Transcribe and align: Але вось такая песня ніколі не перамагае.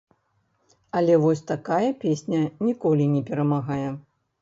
Але 1.01 1.17
вось 1.27 1.45
такая 1.53 1.91
песня 2.07 2.41
ніколі 2.71 3.09
не 3.15 3.25
перамагае. 3.33 3.83